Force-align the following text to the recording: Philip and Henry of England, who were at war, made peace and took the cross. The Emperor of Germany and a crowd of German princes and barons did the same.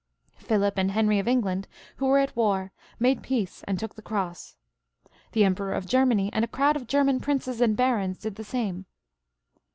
Philip 0.39 0.79
and 0.79 0.89
Henry 0.89 1.19
of 1.19 1.27
England, 1.27 1.67
who 1.97 2.07
were 2.07 2.17
at 2.17 2.35
war, 2.35 2.71
made 2.97 3.21
peace 3.21 3.63
and 3.67 3.77
took 3.77 3.93
the 3.93 4.01
cross. 4.01 4.55
The 5.33 5.43
Emperor 5.45 5.73
of 5.75 5.85
Germany 5.85 6.31
and 6.33 6.43
a 6.43 6.47
crowd 6.47 6.75
of 6.75 6.87
German 6.87 7.19
princes 7.19 7.61
and 7.61 7.77
barons 7.77 8.17
did 8.17 8.33
the 8.33 8.43
same. 8.43 8.87